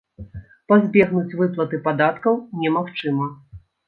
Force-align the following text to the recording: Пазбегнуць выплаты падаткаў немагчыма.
Пазбегнуць 0.71 1.37
выплаты 1.41 1.79
падаткаў 1.87 2.39
немагчыма. 2.65 3.29